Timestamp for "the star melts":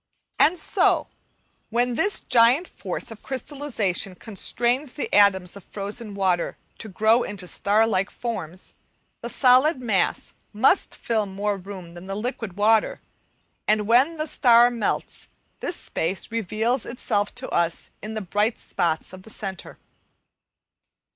14.17-15.27